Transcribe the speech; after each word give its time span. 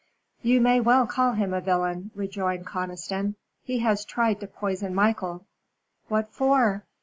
"You 0.41 0.61
may 0.61 0.79
well 0.79 1.05
call 1.05 1.33
him 1.33 1.53
a 1.53 1.61
villain," 1.61 2.09
rejoined 2.15 2.65
Conniston; 2.65 3.35
"he 3.63 3.77
has 3.81 4.03
tried 4.03 4.39
to 4.39 4.47
poison 4.47 4.95
Michael." 4.95 5.45
"What 6.07 6.33
for?" 6.33 6.85